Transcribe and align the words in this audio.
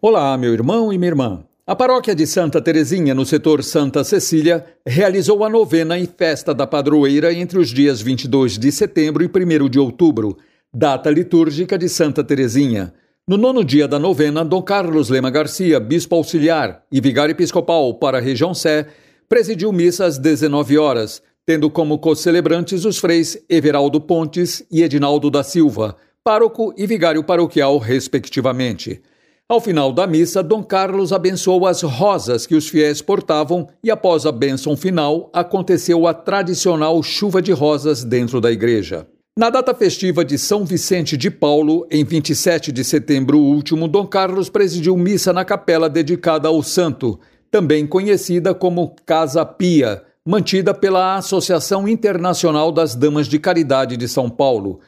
Olá, 0.00 0.38
meu 0.38 0.52
irmão 0.52 0.92
e 0.92 0.96
minha 0.96 1.10
irmã. 1.10 1.44
A 1.66 1.74
paróquia 1.74 2.14
de 2.14 2.24
Santa 2.24 2.62
Terezinha, 2.62 3.16
no 3.16 3.26
setor 3.26 3.64
Santa 3.64 4.04
Cecília, 4.04 4.64
realizou 4.86 5.42
a 5.42 5.50
novena 5.50 5.98
e 5.98 6.06
festa 6.06 6.54
da 6.54 6.68
padroeira 6.68 7.34
entre 7.34 7.58
os 7.58 7.70
dias 7.70 8.00
22 8.00 8.58
de 8.58 8.70
setembro 8.70 9.24
e 9.24 9.26
1 9.26 9.68
de 9.68 9.80
outubro, 9.80 10.38
data 10.72 11.10
litúrgica 11.10 11.76
de 11.76 11.88
Santa 11.88 12.22
Terezinha. 12.22 12.94
No 13.26 13.36
nono 13.36 13.64
dia 13.64 13.88
da 13.88 13.98
novena, 13.98 14.44
Dom 14.44 14.62
Carlos 14.62 15.08
Lema 15.08 15.30
Garcia, 15.30 15.80
bispo 15.80 16.14
auxiliar 16.14 16.84
e 16.92 17.00
vigário 17.00 17.32
episcopal 17.32 17.92
para 17.94 18.18
a 18.18 18.20
região 18.20 18.54
Sé, 18.54 18.86
presidiu 19.28 19.72
missa 19.72 20.06
às 20.06 20.16
19 20.16 20.78
horas, 20.78 21.20
tendo 21.44 21.68
como 21.68 21.98
co-celebrantes 21.98 22.84
os 22.84 22.98
freis 22.98 23.36
Everaldo 23.50 24.00
Pontes 24.00 24.64
e 24.70 24.80
Edinaldo 24.84 25.28
da 25.28 25.42
Silva, 25.42 25.96
pároco 26.22 26.72
e 26.78 26.86
vigário 26.86 27.24
paroquial, 27.24 27.78
respectivamente. 27.78 29.02
Ao 29.50 29.62
final 29.62 29.94
da 29.94 30.06
missa, 30.06 30.42
Dom 30.42 30.62
Carlos 30.62 31.10
abençoou 31.10 31.66
as 31.66 31.80
rosas 31.80 32.46
que 32.46 32.54
os 32.54 32.68
fiéis 32.68 33.00
portavam 33.00 33.66
e, 33.82 33.90
após 33.90 34.26
a 34.26 34.30
bênção 34.30 34.76
final, 34.76 35.30
aconteceu 35.32 36.06
a 36.06 36.12
tradicional 36.12 37.02
chuva 37.02 37.40
de 37.40 37.50
rosas 37.50 38.04
dentro 38.04 38.42
da 38.42 38.52
igreja. 38.52 39.06
Na 39.38 39.48
data 39.48 39.72
festiva 39.72 40.22
de 40.22 40.36
São 40.36 40.66
Vicente 40.66 41.16
de 41.16 41.30
Paulo, 41.30 41.86
em 41.90 42.04
27 42.04 42.70
de 42.70 42.84
setembro 42.84 43.38
último, 43.38 43.88
Dom 43.88 44.06
Carlos 44.06 44.50
presidiu 44.50 44.94
missa 44.98 45.32
na 45.32 45.46
capela 45.46 45.88
dedicada 45.88 46.46
ao 46.46 46.62
santo, 46.62 47.18
também 47.50 47.86
conhecida 47.86 48.52
como 48.52 48.94
Casa 49.06 49.46
Pia, 49.46 50.02
mantida 50.26 50.74
pela 50.74 51.16
Associação 51.16 51.88
Internacional 51.88 52.70
das 52.70 52.94
Damas 52.94 53.26
de 53.26 53.38
Caridade 53.38 53.96
de 53.96 54.08
São 54.08 54.28
Paulo 54.28 54.80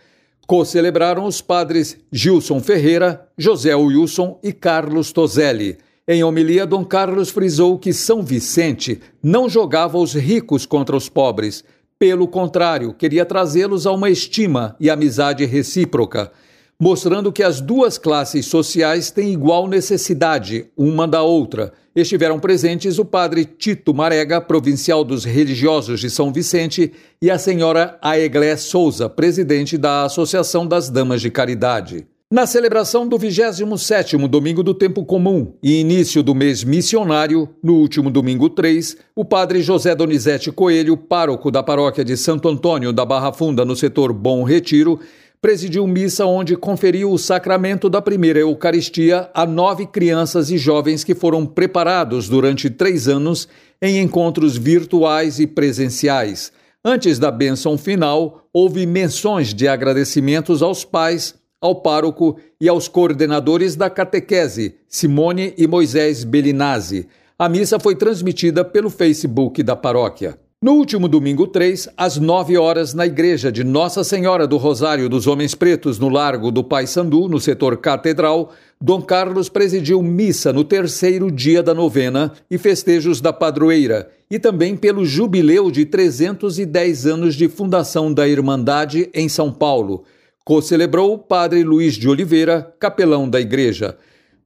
Co-celebraram 0.51 1.27
os 1.27 1.41
padres 1.41 1.97
Gilson 2.11 2.59
Ferreira, 2.59 3.25
José 3.39 3.73
Wilson 3.73 4.37
e 4.43 4.53
Carlos 4.53 5.13
Tozelli. 5.13 5.79
Em 6.09 6.25
homilia, 6.25 6.67
Dom 6.67 6.85
Carlos 6.85 7.31
frisou 7.31 7.79
que 7.79 7.93
São 7.93 8.21
Vicente 8.21 9.01
não 9.23 9.49
jogava 9.49 9.97
os 9.97 10.13
ricos 10.13 10.67
contra 10.67 10.97
os 10.97 11.09
pobres. 11.09 11.63
Pelo 12.01 12.27
contrário, 12.27 12.93
queria 12.93 13.25
trazê-los 13.25 13.87
a 13.87 13.93
uma 13.93 14.11
estima 14.11 14.75
e 14.81 14.91
amizade 14.91 15.45
recíproca 15.45 16.33
mostrando 16.81 17.31
que 17.31 17.43
as 17.43 17.61
duas 17.61 17.99
classes 17.99 18.47
sociais 18.47 19.11
têm 19.11 19.35
igual 19.35 19.69
necessidade 19.69 20.67
uma 20.75 21.07
da 21.07 21.23
outra. 21.23 21.75
Estiveram 21.95 22.41
presentes 22.41 22.99
o 22.99 23.05
padre 23.05 23.45
Tito 23.45 23.93
Marega, 23.93 24.41
provincial 24.41 25.05
dos 25.05 25.25
religiosos 25.25 26.01
de 26.01 26.09
São 26.09 26.33
Vicente, 26.33 26.91
e 27.21 27.31
a 27.31 27.39
senhora 27.39 27.99
Aeglé 28.01 28.57
Souza, 28.57 29.11
presidente 29.11 29.77
da 29.77 30.05
Associação 30.05 30.67
das 30.67 30.89
Damas 30.89 31.21
de 31.21 31.31
Caridade. 31.31 32.07
Na 32.33 32.47
celebração 32.47 33.09
do 33.09 33.19
27º 33.19 34.29
Domingo 34.29 34.63
do 34.63 34.73
Tempo 34.73 35.05
Comum 35.05 35.53
e 35.61 35.81
início 35.81 36.23
do 36.23 36.33
mês 36.33 36.63
missionário, 36.63 37.49
no 37.61 37.75
último 37.75 38.09
domingo 38.09 38.49
3, 38.49 38.97
o 39.17 39.25
padre 39.25 39.61
José 39.61 39.97
Donizete 39.97 40.53
Coelho, 40.53 40.97
pároco 40.97 41.51
da 41.51 41.61
paróquia 41.61 42.05
de 42.05 42.17
Santo 42.17 42.49
Antônio 42.49 42.93
da 42.93 43.05
Barra 43.05 43.33
Funda, 43.33 43.65
no 43.65 43.75
setor 43.75 44.13
Bom 44.13 44.45
Retiro, 44.45 45.01
presidiu 45.41 45.87
missa 45.87 46.27
onde 46.27 46.55
conferiu 46.55 47.11
o 47.11 47.19
sacramento 47.19 47.89
da 47.89 48.03
primeira 48.03 48.41
Eucaristia 48.41 49.31
a 49.33 49.47
nove 49.47 49.87
crianças 49.87 50.51
e 50.51 50.59
jovens 50.59 51.03
que 51.03 51.15
foram 51.15 51.47
preparados 51.47 52.29
durante 52.29 52.69
três 52.69 53.09
anos 53.09 53.49
em 53.81 54.01
encontros 54.01 54.57
virtuais 54.57 55.41
e 55.41 55.47
presenciais. 55.47 56.53
Antes 56.85 57.19
da 57.19 57.31
bênção 57.31 57.79
final, 57.79 58.47
houve 58.53 58.85
menções 58.85 59.55
de 59.55 59.67
agradecimentos 59.67 60.63
aos 60.63 60.85
pais, 60.85 61.35
ao 61.61 61.81
pároco 61.83 62.39
e 62.61 62.69
aos 62.69 62.89
coordenadores 62.89 63.77
da 63.77 63.89
catequese, 63.89 64.77
Simone 64.89 65.55
e 65.57 65.67
Moisés 65.67 66.25
Belinazzi. 66.25 67.07
A 67.39 67.49
missa 67.49 67.79
foi 67.79 67.95
transmitida 67.95 68.63
pelo 68.65 68.91
Facebook 68.91 69.63
da 69.63 69.75
paróquia. 69.75 70.39
No 70.63 70.73
último 70.73 71.09
domingo 71.09 71.47
3, 71.47 71.89
às 71.97 72.19
9 72.19 72.59
horas, 72.59 72.93
na 72.93 73.07
igreja 73.07 73.51
de 73.51 73.65
Nossa 73.65 74.05
Senhora 74.05 74.47
do 74.47 74.59
Rosário 74.59 75.09
dos 75.09 75.27
Homens 75.27 75.55
Pretos, 75.55 75.99
no 75.99 76.11
Largo 76.11 76.51
do 76.51 76.63
Pai 76.63 76.87
Sandu, 76.87 77.31
no 77.31 77.41
setor 77.41 77.79
catedral, 77.79 78.53
Dom 78.79 79.01
Carlos 79.01 79.49
presidiu 79.49 80.03
missa 80.03 80.53
no 80.53 80.63
terceiro 80.63 81.31
dia 81.31 81.63
da 81.63 81.73
novena 81.73 82.35
e 82.51 82.59
festejos 82.59 83.23
da 83.23 83.33
padroeira, 83.33 84.11
e 84.31 84.39
também 84.39 84.77
pelo 84.77 85.03
jubileu 85.03 85.71
de 85.71 85.87
310 85.87 87.07
anos 87.07 87.37
de 87.37 87.49
fundação 87.49 88.13
da 88.13 88.29
Irmandade 88.29 89.09
em 89.15 89.31
São 89.31 89.51
Paulo. 89.51 90.05
Co-celebrou 90.45 91.15
o 91.15 91.19
padre 91.19 91.65
Luiz 91.65 91.95
de 91.95 92.07
Oliveira, 92.07 92.71
capelão 92.79 93.27
da 93.27 93.41
igreja. 93.41 93.97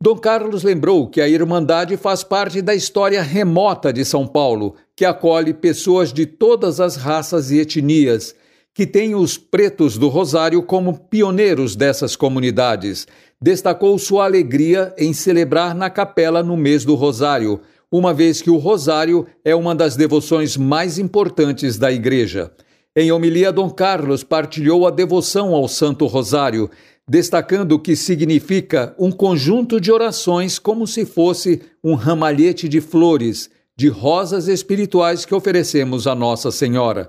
Dom 0.01 0.17
Carlos 0.17 0.63
lembrou 0.63 1.09
que 1.09 1.21
a 1.21 1.29
Irmandade 1.29 1.97
faz 1.97 2.23
parte 2.23 2.61
da 2.61 2.75
história 2.75 3.21
remota 3.21 3.93
de 3.93 4.05
São 4.05 4.27
Paulo, 4.27 4.77
que 4.97 5.05
acolhe 5.05 5.53
pessoas 5.53 6.13
de 6.13 6.27
todas 6.27 6.81
as 6.81 6.97
raças 6.97 7.51
e 7.51 7.59
etnias, 7.59 8.35
que 8.73 8.87
tem 8.87 9.15
os 9.15 9.39
pretos 9.39 9.97
do 9.97 10.09
Rosário 10.09 10.63
como 10.63 10.99
pioneiros 10.99 11.77
dessas 11.77 12.17
comunidades. 12.17 13.07
Destacou 13.41 13.99
sua 13.99 14.25
alegria 14.25 14.95
em 14.99 15.13
celebrar 15.13 15.75
na 15.75 15.91
capela 15.91 16.43
no 16.43 16.57
mês 16.57 16.85
do 16.85 16.95
Rosário, 16.95 17.61
uma 17.91 18.13
vez 18.13 18.43
que 18.43 18.51
o 18.51 18.57
Rosário 18.57 19.27
é 19.45 19.55
uma 19.55 19.75
das 19.75 19.95
devoções 19.95 20.57
mais 20.57 20.99
importantes 20.99 21.79
da 21.79 21.93
Igreja. 21.93 22.51
Em 22.97 23.13
homilia, 23.13 23.53
Dom 23.53 23.71
Carlos 23.71 24.25
partilhou 24.25 24.87
a 24.87 24.91
devoção 24.91 25.55
ao 25.55 25.69
Santo 25.69 26.07
Rosário, 26.07 26.71
destacando 27.09 27.79
que 27.79 27.95
significa 27.95 28.95
um 28.99 29.13
conjunto 29.13 29.81
de 29.81 29.93
orações 29.93 30.59
como 30.59 30.87
se 30.87 31.05
fosse 31.05 31.61
um 31.83 31.95
ramalhete 31.95 32.69
de 32.69 32.81
flores, 32.81 33.51
de 33.77 33.89
rosas 33.89 34.47
espirituais 34.47 35.25
que 35.25 35.35
oferecemos 35.35 36.07
a 36.07 36.15
Nossa 36.15 36.51
Senhora. 36.51 37.09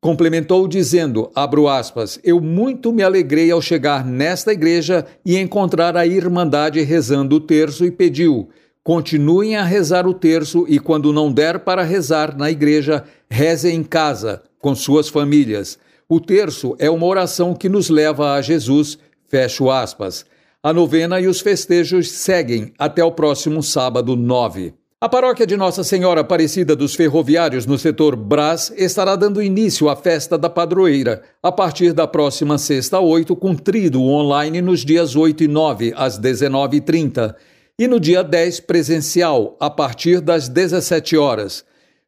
Complementou 0.00 0.66
dizendo, 0.66 1.30
abro 1.34 1.68
aspas, 1.68 2.18
eu 2.24 2.40
muito 2.40 2.92
me 2.92 3.02
alegrei 3.02 3.50
ao 3.50 3.62
chegar 3.62 4.04
nesta 4.04 4.52
igreja 4.52 5.06
e 5.24 5.38
encontrar 5.38 5.96
a 5.96 6.06
Irmandade 6.06 6.80
rezando 6.82 7.36
o 7.36 7.40
terço 7.40 7.84
e 7.84 7.90
pediu, 7.90 8.48
continuem 8.82 9.56
a 9.56 9.62
rezar 9.62 10.06
o 10.06 10.12
terço 10.12 10.66
e 10.68 10.78
quando 10.78 11.12
não 11.12 11.32
der 11.32 11.60
para 11.60 11.82
rezar 11.82 12.36
na 12.36 12.50
igreja, 12.50 13.04
reze 13.30 13.70
em 13.70 13.84
casa, 13.84 14.42
com 14.58 14.74
suas 14.74 15.08
famílias. 15.08 15.78
O 16.08 16.20
terço 16.20 16.74
é 16.78 16.90
uma 16.90 17.06
oração 17.06 17.54
que 17.54 17.68
nos 17.68 17.88
leva 17.88 18.34
a 18.34 18.42
Jesus, 18.42 18.98
Fecho 19.28 19.70
aspas. 19.70 20.26
A 20.62 20.74
novena 20.74 21.18
e 21.18 21.26
os 21.26 21.40
festejos 21.40 22.10
seguem 22.10 22.70
até 22.78 23.02
o 23.02 23.12
próximo 23.12 23.62
sábado 23.62 24.14
9. 24.14 24.74
A 25.02 25.08
paróquia 25.08 25.44
de 25.44 25.56
Nossa 25.56 25.82
Senhora 25.82 26.20
Aparecida 26.20 26.76
dos 26.76 26.94
Ferroviários, 26.94 27.66
no 27.66 27.76
setor 27.76 28.14
Brás, 28.14 28.72
estará 28.76 29.16
dando 29.16 29.42
início 29.42 29.88
à 29.88 29.96
festa 29.96 30.38
da 30.38 30.48
padroeira, 30.48 31.22
a 31.42 31.50
partir 31.50 31.92
da 31.92 32.06
próxima 32.06 32.56
sexta 32.56 33.00
8, 33.00 33.34
com 33.34 33.52
trido 33.52 34.00
online 34.00 34.62
nos 34.62 34.84
dias 34.84 35.16
8 35.16 35.42
e 35.42 35.48
9, 35.48 35.92
às 35.96 36.20
19h30, 36.20 37.34
e 37.76 37.88
no 37.88 37.98
dia 37.98 38.22
10, 38.22 38.60
presencial, 38.60 39.56
a 39.58 39.68
partir 39.68 40.20
das 40.20 40.48
17 40.48 41.16
horas. 41.16 41.64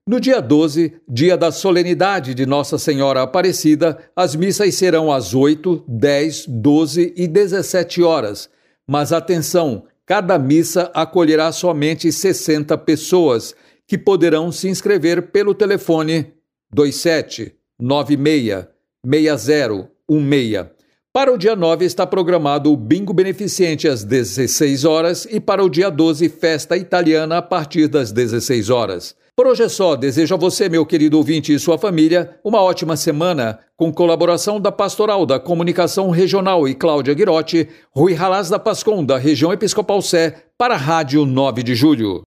No 0.06 0.20
dia 0.20 0.40
12, 0.40 0.92
dia 1.08 1.36
da 1.36 1.50
solenidade 1.50 2.32
de 2.32 2.46
Nossa 2.46 2.78
Senhora 2.78 3.22
Aparecida, 3.22 3.98
as 4.14 4.36
missas 4.36 4.72
serão 4.76 5.10
às 5.10 5.34
8, 5.34 5.82
10, 5.88 6.46
12 6.46 7.12
e 7.16 7.26
17 7.26 8.04
horas. 8.04 8.48
Mas 8.86 9.12
atenção, 9.12 9.82
cada 10.06 10.38
missa 10.38 10.90
acolherá 10.94 11.50
somente 11.52 12.12
60 12.12 12.76
pessoas, 12.78 13.54
que 13.86 13.98
poderão 13.98 14.50
se 14.50 14.68
inscrever 14.68 15.30
pelo 15.30 15.54
telefone 15.54 16.32
27 16.74 17.54
96 17.78 18.66
6016. 19.04 20.74
Para 21.12 21.32
o 21.32 21.38
dia 21.38 21.54
9 21.54 21.84
está 21.84 22.06
programado 22.06 22.72
o 22.72 22.76
bingo 22.76 23.12
beneficente 23.12 23.86
às 23.86 24.02
16 24.02 24.84
horas 24.84 25.28
e 25.30 25.38
para 25.38 25.62
o 25.62 25.68
dia 25.68 25.88
12 25.90 26.28
festa 26.28 26.76
italiana 26.76 27.38
a 27.38 27.42
partir 27.42 27.86
das 27.86 28.10
16 28.10 28.68
horas. 28.68 29.14
Por 29.36 29.48
hoje 29.48 29.64
é 29.64 29.68
só. 29.68 29.96
Desejo 29.96 30.32
a 30.32 30.38
você, 30.38 30.68
meu 30.68 30.86
querido 30.86 31.16
ouvinte 31.16 31.52
e 31.52 31.58
sua 31.58 31.76
família, 31.76 32.38
uma 32.44 32.62
ótima 32.62 32.96
semana, 32.96 33.58
com 33.76 33.92
colaboração 33.92 34.60
da 34.60 34.70
Pastoral 34.70 35.26
da 35.26 35.40
Comunicação 35.40 36.08
Regional 36.10 36.68
e 36.68 36.74
Cláudia 36.74 37.14
Guirotti, 37.14 37.68
Rui 37.90 38.14
Ralaz 38.14 38.48
da 38.48 38.60
Pascom, 38.60 39.04
da 39.04 39.18
região 39.18 39.52
Episcopal 39.52 40.00
Sé, 40.02 40.44
para 40.56 40.74
a 40.74 40.78
Rádio 40.78 41.26
9 41.26 41.64
de 41.64 41.74
Julho. 41.74 42.22